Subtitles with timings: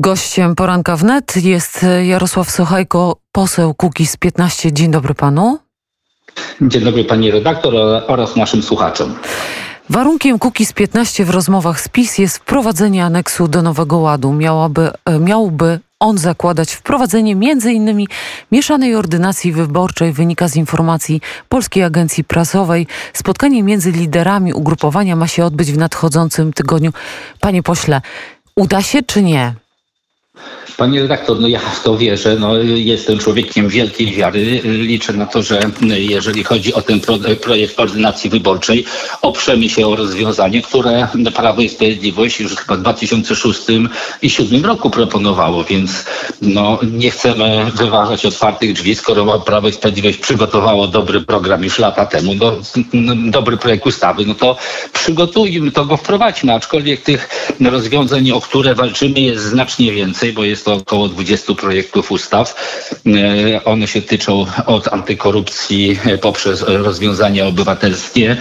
[0.00, 4.72] Gościem poranka wnet jest Jarosław Sochajko, poseł Kukiz 15.
[4.72, 5.58] Dzień dobry panu.
[6.60, 7.74] Dzień dobry pani redaktor
[8.08, 9.14] oraz naszym słuchaczom.
[9.90, 14.32] Warunkiem Kukiz 15 w rozmowach z PiS jest wprowadzenie aneksu do Nowego Ładu.
[14.32, 18.04] Miałaby, e, miałby on zakładać wprowadzenie m.in.
[18.52, 22.86] mieszanej ordynacji wyborczej wynika z informacji Polskiej Agencji Prasowej.
[23.12, 26.92] Spotkanie między liderami ugrupowania ma się odbyć w nadchodzącym tygodniu.
[27.40, 28.00] Panie pośle,
[28.56, 29.54] uda się czy nie?
[30.80, 32.36] Panie redaktor, no ja w to wierzę.
[32.36, 34.60] No, jestem człowiekiem wielkiej wiary.
[34.64, 38.84] Liczę na to, że jeżeli chodzi o ten pro, projekt ordynacji wyborczej,
[39.22, 44.90] oprzemy się o rozwiązanie, które Prawo i Sprawiedliwość już chyba w 2006 i 2007 roku
[44.90, 46.04] proponowało, więc
[46.42, 52.06] no, nie chcemy wyważać otwartych drzwi, skoro Prawo i Sprawiedliwość przygotowało dobry program już lata
[52.06, 54.56] temu, no, dobry projekt ustawy, no to
[54.92, 57.28] przygotujmy to, go wprowadźmy, aczkolwiek tych
[57.60, 62.54] rozwiązań, o które walczymy jest znacznie więcej, bo jest to około 20 projektów ustaw.
[63.06, 68.36] E, one się tyczą od antykorupcji poprzez rozwiązania obywatelskie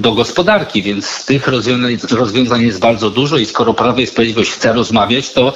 [0.00, 4.72] do gospodarki, więc tych rozwiązań, rozwiązań jest bardzo dużo i skoro Prawo i Sprawiedliwość chce
[4.72, 5.52] rozmawiać, to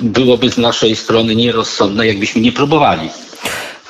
[0.00, 3.08] byłoby z naszej strony nierozsądne, jakbyśmy nie próbowali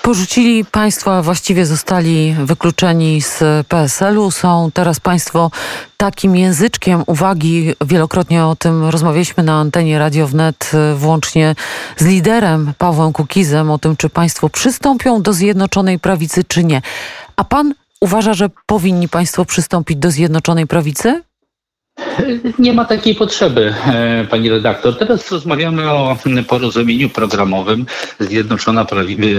[0.09, 4.31] porzucili państwo, a właściwie zostali wykluczeni z PSL-u.
[4.31, 5.51] Są teraz państwo
[5.97, 7.75] takim języczkiem uwagi.
[7.87, 11.55] Wielokrotnie o tym rozmawialiśmy na antenie Radio Wnet, włącznie
[11.97, 16.83] z liderem Pawłem Kukizem, o tym, czy państwo przystąpią do Zjednoczonej Prawicy, czy nie.
[17.37, 21.23] A pan uważa, że powinni państwo przystąpić do Zjednoczonej Prawicy?
[22.59, 24.99] Nie ma takiej potrzeby, e, pani redaktor.
[24.99, 26.17] Teraz rozmawiamy o
[26.49, 27.87] porozumieniu programowym.
[28.21, 28.87] Zjednoczona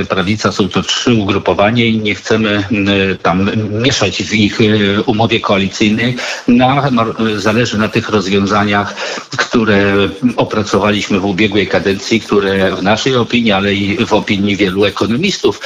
[0.09, 3.49] Prawica są to trzy ugrupowania i nie chcemy e, tam
[3.81, 6.15] mieszać w ich e, umowie koalicyjnej.
[6.47, 6.89] Na,
[7.35, 8.95] zależy na tych rozwiązaniach,
[9.37, 9.93] które
[10.37, 15.61] opracowaliśmy w ubiegłej kadencji, które w naszej opinii, ale i w opinii wielu ekonomistów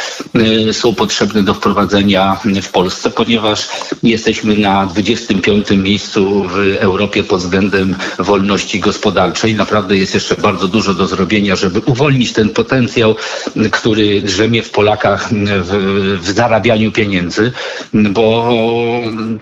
[0.71, 3.67] są potrzebne do wprowadzenia w Polsce, ponieważ
[4.04, 5.71] jesteśmy na 25.
[5.71, 9.55] miejscu w Europie pod względem wolności gospodarczej.
[9.55, 13.16] Naprawdę jest jeszcze bardzo dużo do zrobienia, żeby uwolnić ten potencjał,
[13.71, 15.30] który drzemie w Polakach
[15.61, 17.52] w, w zarabianiu pieniędzy,
[17.93, 18.54] bo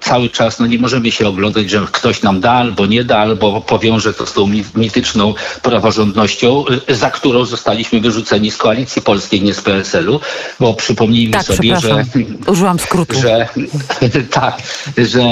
[0.02, 3.62] cały czas no, nie możemy się oglądać, że ktoś nam da albo nie da, albo
[3.62, 9.62] powiąże to z tą mityczną praworządnością, za którą zostaliśmy wyrzuceni z koalicji polskiej, nie z
[9.62, 10.20] PSL-u,
[10.60, 12.06] bo przypomnijmy tak, sobie, że,
[12.48, 13.22] Użyłam skrótu.
[13.22, 13.48] że
[14.42, 14.62] tak,
[14.98, 15.24] że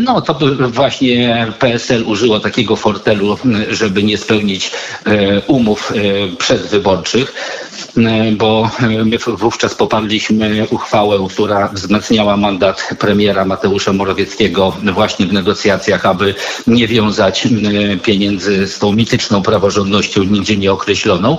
[0.00, 0.38] no to
[0.68, 3.38] właśnie PSL użyło takiego fortelu,
[3.70, 4.70] żeby nie spełnić
[5.06, 7.34] e, umów e, przedwyborczych,
[7.96, 8.70] e, bo
[9.04, 16.34] my wówczas poparliśmy uchwałę, która wzmacniała mandat premiera Mateusza Morawieckiego właśnie w negocjacjach, aby
[16.66, 17.48] nie wiązać
[18.02, 21.38] pieniędzy z tą mityczną praworządnością nigdzie nieokreśloną.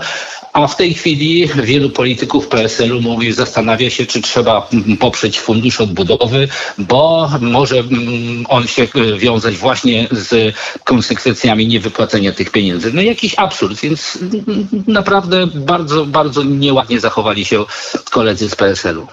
[0.53, 4.69] A w tej chwili wielu polityków PSL-u mówi, zastanawia się, czy trzeba
[4.99, 6.47] poprzeć fundusz odbudowy,
[6.77, 12.93] bo może mm, on się wiązać właśnie z konsekwencjami niewypłacenia tych pieniędzy.
[12.93, 14.19] No jakiś absurd, więc
[14.87, 17.65] naprawdę bardzo, bardzo nieładnie zachowali się
[18.11, 19.07] koledzy z PSL-u.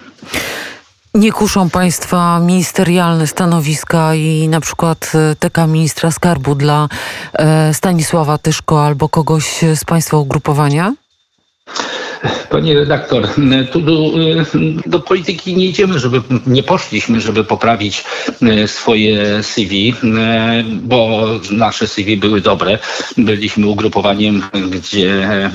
[1.15, 6.88] Nie kuszą Państwa ministerialne stanowiska i na przykład e, teka ministra skarbu dla
[7.32, 10.93] e, Stanisława Tyszko albo kogoś z Państwa ugrupowania?
[12.51, 13.29] Panie redaktor,
[13.73, 14.11] tu do,
[14.87, 18.05] do, polityki nie idziemy, żeby nie poszliśmy, żeby poprawić
[18.43, 22.79] e, swoje CV, e, bo nasze CV były dobre.
[23.19, 25.51] Byliśmy ugrupowaniem, gdzie, e,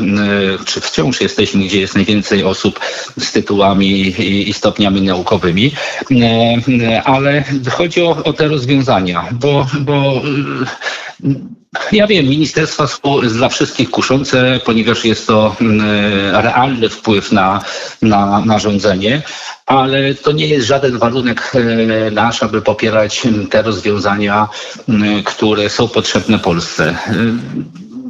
[0.66, 2.80] czy wciąż jesteśmy, gdzie jest najwięcej osób
[3.20, 4.14] z tytułami
[4.50, 5.72] i stopniami naukowymi,
[7.06, 10.22] ale chodzi o, o te rozwiązania, bo, bo
[11.92, 15.82] ja wiem, ministerstwa są dla wszystkich kuszące, ponieważ jest to mm,
[16.36, 17.62] realny wpływ na,
[18.02, 19.22] na, na rządzenie,
[19.66, 24.48] ale to nie jest żaden warunek e, nasz, aby popierać te rozwiązania,
[24.90, 26.96] mm, które są potrzebne Polsce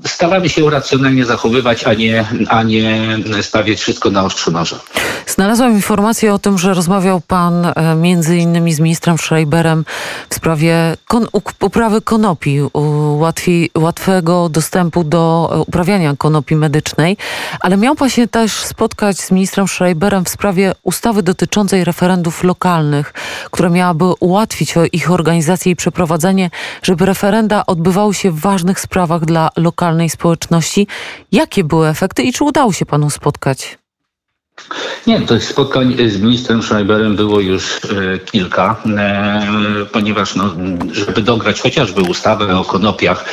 [0.06, 4.79] staramy się racjonalnie zachowywać, a nie, a nie stawiać wszystko na ostrzu noża.
[5.28, 9.85] Znalazłam informację o tym, że rozmawiał pan e, między innymi z ministrem Schreiberem
[10.29, 10.76] w sprawie
[11.08, 11.28] kon
[11.59, 12.59] uprawy konopi,
[13.17, 17.17] łatwiej, łatwego dostępu do e, uprawiania konopi medycznej,
[17.59, 23.14] ale miał pan się też spotkać z ministrem Schreiberem w sprawie ustawy dotyczącej referendów lokalnych,
[23.52, 26.50] która miałaby ułatwić ich organizację i przeprowadzenie,
[26.84, 30.87] żeby referenda odbywały się w ważnych sprawach dla lokalnych lokalnej społeczności.
[31.31, 33.78] Jakie były efekty i czy udało się panu spotkać?
[35.07, 40.55] Nie, to spotkań z ministrem Schreiberem było już e, kilka, e, ponieważ no,
[40.91, 43.25] żeby dograć chociażby ustawę o konopiach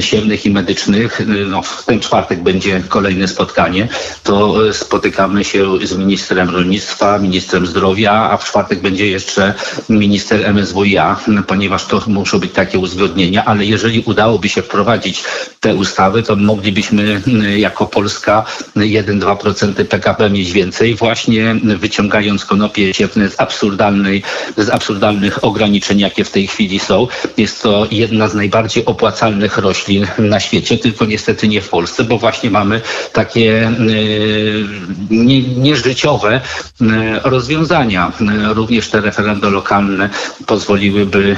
[0.00, 3.88] siewnych i medycznych, e, no, w ten czwartek będzie kolejne spotkanie,
[4.22, 9.54] to spotykamy się z ministrem rolnictwa, ministrem zdrowia, a w czwartek będzie jeszcze
[9.88, 11.16] minister MSWiA,
[11.46, 15.24] ponieważ to muszą być takie uzgodnienia, ale jeżeli udałoby się wprowadzić
[15.60, 17.22] te ustawy, to moglibyśmy
[17.56, 18.44] jako Polska
[18.76, 22.92] 1-2% PKB mieć więcej, właśnie wyciągając konopie
[23.28, 24.22] z absurdalnej,
[24.56, 27.06] z absurdalnych ograniczeń, jakie w tej chwili są.
[27.36, 32.18] Jest to jedna z najbardziej opłacalnych roślin na świecie, tylko niestety nie w Polsce, bo
[32.18, 32.80] właśnie mamy
[33.12, 33.72] takie e,
[35.10, 36.40] nie, nieżyciowe
[36.80, 38.12] e, rozwiązania.
[38.54, 40.10] Również te referenda lokalne
[40.46, 41.36] pozwoliłyby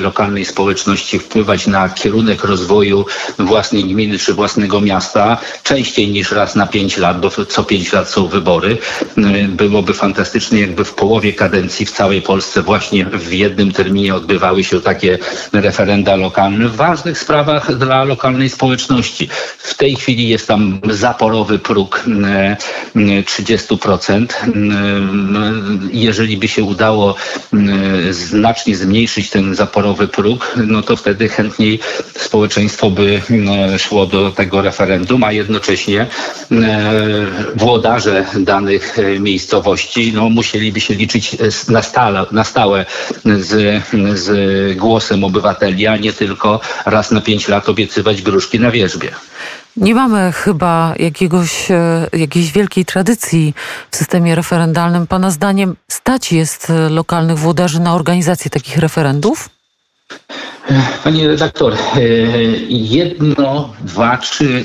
[0.00, 3.04] lokalnej społeczności wpływać na kierunek rozwoju
[3.48, 8.10] własnej gminy czy własnego miasta częściej niż raz na pięć lat, bo co pięć lat
[8.10, 8.78] są wybory.
[9.18, 14.64] Y, byłoby fantastycznie, jakby w połowie kadencji w całej Polsce właśnie w jednym terminie odbywały
[14.64, 15.18] się takie
[15.52, 19.28] referenda lokalne w ważnych sprawach dla lokalnej społeczności.
[19.58, 22.04] W tej chwili jest tam zaporowy próg
[22.94, 24.22] 30%.
[24.22, 24.58] Y, y,
[25.92, 27.14] jeżeli by się udało
[28.10, 31.80] znacznie zmniejszyć ten zaporowy próg, no to wtedy chętniej
[32.16, 33.22] społeczeństwo by
[33.78, 36.06] szło do tego referendum, a jednocześnie
[37.56, 41.36] włodarze danych miejscowości no, musieliby się liczyć
[41.68, 42.86] na stałe, na stałe
[43.24, 43.82] z,
[44.14, 49.10] z głosem obywateli, a nie tylko raz na pięć lat obiecywać gruszki na wierzbie.
[49.76, 53.54] Nie mamy chyba jakiegoś, e, jakiejś wielkiej tradycji
[53.90, 55.06] w systemie referendalnym.
[55.06, 59.48] Pana zdaniem stać jest e, lokalnych włodarzy na organizację takich referendów?
[61.04, 62.00] Pani redaktor, e,
[62.68, 64.64] jedno, dwa, trzy,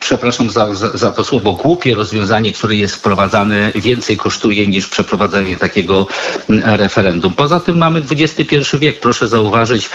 [0.00, 5.56] przepraszam za, za, za, to słowo, głupie rozwiązanie, które jest wprowadzane, więcej kosztuje niż przeprowadzenie
[5.56, 6.06] takiego
[6.64, 7.32] referendum.
[7.32, 9.00] Poza tym mamy XXI wiek.
[9.00, 9.90] Proszę zauważyć,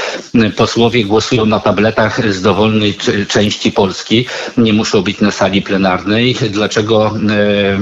[0.56, 2.98] posłowie głosują na tabletach z dowolnej
[3.28, 4.26] części Polski.
[4.58, 6.36] Nie muszą być na sali plenarnej.
[6.50, 7.80] Dlaczego e,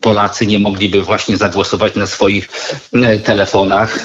[0.00, 2.48] Polacy nie mogliby właśnie zagłosować na swoich
[2.92, 3.98] e, telefonach?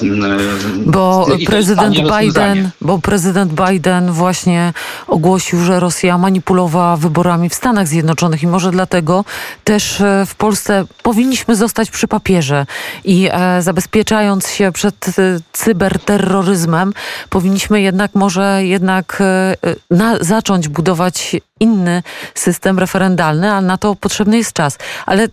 [0.86, 4.72] Bo prezydent Biden bo prezydent Biden właśnie
[5.06, 9.24] ogłosił, że Rosja manipulowała wyborami w Stanach Zjednoczonych i może dlatego
[9.64, 12.66] też e, w Polsce powinniśmy zostać przy papierze
[13.04, 15.12] i e, zabezpieczając się przed e,
[15.52, 16.92] cyberterroryzmem,
[17.30, 19.56] powinniśmy jednak może jednak e,
[19.90, 22.02] na, zacząć budować inny
[22.34, 24.78] system referendalny, a na to potrzebny jest czas.
[25.06, 25.28] Ale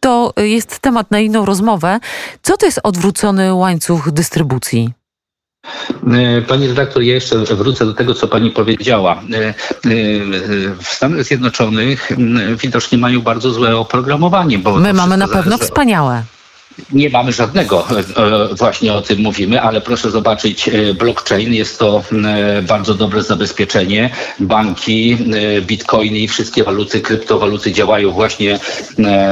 [0.00, 2.00] to jest temat na inną rozmowę.
[2.42, 5.05] Co to jest odwrócony łańcuch dystrybucji?
[6.12, 9.22] E, pani redaktor, ja jeszcze wrócę do tego, co pani powiedziała.
[9.34, 9.54] E, e,
[10.82, 12.12] w Stanach Zjednoczonych
[12.62, 14.58] widocznie mają bardzo złe oprogramowanie.
[14.58, 16.22] Bo My mamy na pewno wspaniałe.
[16.92, 17.86] Nie mamy żadnego,
[18.52, 22.02] właśnie o tym mówimy, ale proszę zobaczyć, blockchain jest to
[22.68, 24.10] bardzo dobre zabezpieczenie.
[24.40, 25.18] Banki,
[25.62, 28.58] bitcoiny i wszystkie waluty, kryptowaluty działają właśnie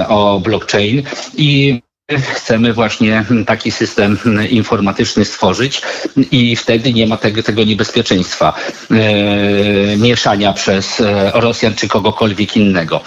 [0.08, 1.02] o blockchain
[1.36, 1.80] i
[2.12, 4.18] Chcemy właśnie taki system
[4.50, 5.82] informatyczny stworzyć
[6.30, 8.54] i wtedy nie ma tego, tego niebezpieczeństwa
[8.90, 13.00] e, mieszania przez e, Rosjan czy kogokolwiek innego.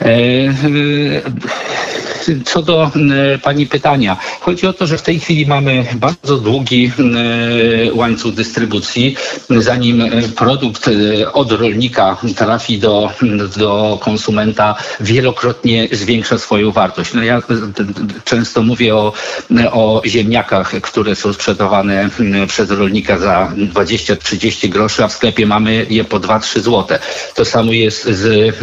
[0.00, 0.14] E,
[2.44, 2.90] co do
[3.34, 6.92] e, Pani pytania, chodzi o to, że w tej chwili mamy bardzo długi
[7.88, 9.16] e, łańcuch dystrybucji.
[9.50, 10.02] Zanim
[10.36, 10.90] produkt
[11.32, 13.10] od rolnika trafi do,
[13.56, 17.14] do konsumenta, wielokrotnie zwiększa swoją wartość.
[17.14, 17.42] No ja
[18.24, 19.12] często mówię o,
[19.72, 22.08] o ziemniakach, które są sprzedawane
[22.46, 26.98] przez rolnika za 20-30 groszy, a w sklepie mamy je po 2-3 złote.
[27.34, 28.54] To samo jest z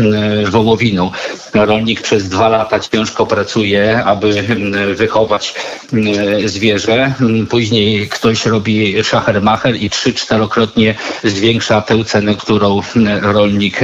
[0.51, 1.11] wołowiną.
[1.53, 3.46] Rolnik przez dwa lata ciężko pracuje,
[4.05, 5.53] aby mm, wychować
[5.93, 7.13] mm, zwierzę.
[7.49, 13.79] Później ktoś robi szachermacher i trzy, czterokrotnie zwiększa tę cenę, którą mm, rolnik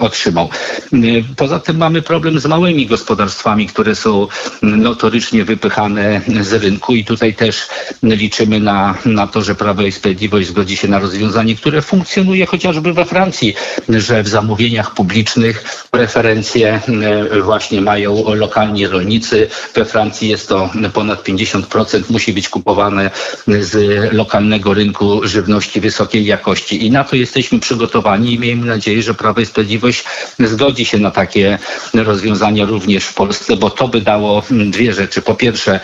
[0.00, 0.48] otrzymał.
[1.36, 4.26] Poza tym mamy problem z małymi gospodarstwami, które są
[4.62, 7.68] notorycznie wypychane z rynku i tutaj też
[8.02, 12.92] liczymy na, na to, że Prawo i Sprawiedliwość zgodzi się na rozwiązanie, które funkcjonuje chociażby
[12.92, 13.54] we Francji,
[13.88, 16.80] że w zamówieniach publicznych preferencje
[17.42, 19.48] właśnie mają lokalni rolnicy.
[19.74, 23.10] We Francji jest to ponad 50%, musi być kupowane
[23.60, 23.74] z
[24.12, 26.86] lokalnego rynku żywności wysokiej jakości.
[26.86, 30.04] I na to jesteśmy przygotowani i miejmy nadzieję, że Prawo i Sprawiedliwość
[30.38, 31.58] zgodzi się na takie
[31.94, 35.22] rozwiązania również w Polsce, bo to by dało dwie rzeczy.
[35.22, 35.80] Po pierwsze,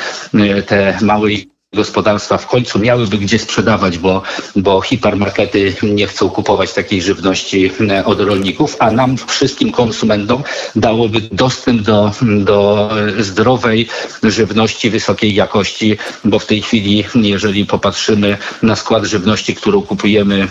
[0.67, 1.29] te małe
[1.75, 4.23] gospodarstwa w końcu miałyby gdzie sprzedawać, bo,
[4.57, 10.43] bo hipermarkety nie chcą kupować takiej żywności e, od rolników, a nam wszystkim konsumentom
[10.77, 13.89] dałoby dostęp do, do zdrowej
[14.23, 20.49] żywności wysokiej jakości, bo w tej chwili, jeżeli popatrzymy na skład żywności, którą kupujemy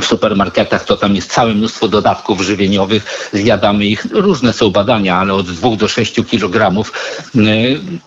[0.00, 4.06] w supermarketach to tam jest całe mnóstwo dodatków żywieniowych, zjadamy ich.
[4.10, 6.84] Różne są badania, ale od 2 do 6 kg,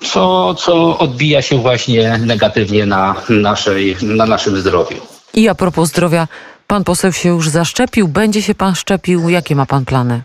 [0.02, 4.98] co, co odbija się właśnie negatywnie na, naszej, na naszym zdrowiu.
[5.34, 6.28] I a propos zdrowia,
[6.68, 10.22] pan poseł się już zaszczepił, będzie się pan szczepił, jakie ma pan plany?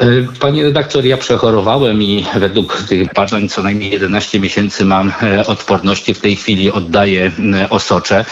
[0.00, 0.06] E,
[0.40, 6.14] Panie redaktor, ja przechorowałem i według tych badań co najmniej 11 miesięcy mam e, odporności.
[6.14, 8.24] W tej chwili oddaję e, osocze,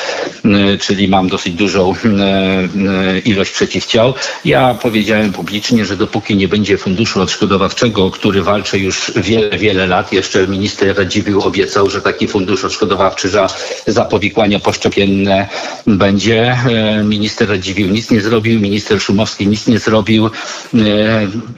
[0.80, 1.94] czyli mam dosyć dużą
[3.24, 4.14] ilość przeciwciał.
[4.44, 10.12] Ja powiedziałem publicznie, że dopóki nie będzie funduszu odszkodowawczego, który walczy już wiele, wiele lat,
[10.12, 13.46] jeszcze minister Radziwiłł obiecał, że taki fundusz odszkodowawczy za,
[13.86, 15.48] za powikłania poszczepienne
[15.86, 16.56] będzie.
[17.04, 20.30] Minister Radziwiłł nic nie zrobił, minister Szumowski nic nie zrobił.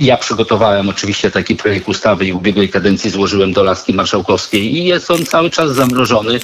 [0.01, 4.85] Ja przygotowałem oczywiście taki projekt ustawy i w ubiegłej kadencji złożyłem do laski marszałkowskiej i
[4.85, 6.41] jest on cały czas zamrożony.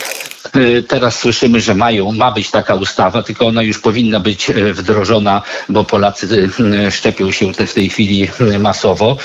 [0.56, 4.74] Y, teraz słyszymy, że mają, ma być taka ustawa, tylko ona już powinna być y,
[4.74, 6.50] wdrożona, bo Polacy
[6.86, 9.16] y, szczepią się w tej chwili masowo.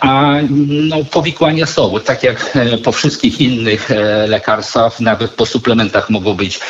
[0.00, 0.32] A
[0.66, 3.90] no, powikłania są, tak jak po wszystkich innych
[4.28, 6.60] lekarstwach, nawet po suplementach mogą być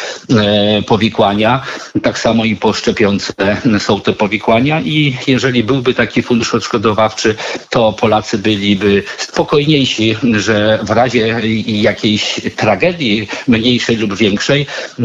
[0.86, 1.62] powikłania.
[2.02, 3.32] Tak samo i po szczepionce
[3.78, 7.34] są te powikłania i jeżeli byłby taki fundusz odszkodowawczy,
[7.70, 14.66] to Polacy byliby spokojniejsi, że w razie jakiejś tragedii mniejszej lub większej
[14.98, 15.04] e,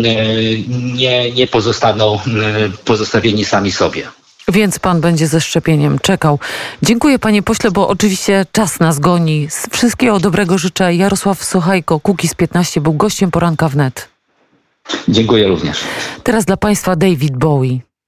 [0.69, 2.19] nie, nie pozostaną e,
[2.85, 4.03] pozostawieni sami sobie.
[4.47, 6.39] Więc pan będzie ze szczepieniem czekał.
[6.83, 9.47] Dziękuję panie pośle, bo oczywiście czas nas goni.
[9.71, 10.95] Wszystkiego dobrego życzę.
[10.95, 14.09] Jarosław Sochajko, Kukiz 15 był gościem poranka wnet.
[15.07, 15.79] Dziękuję również.
[16.23, 17.88] Teraz dla państwa David Bowie.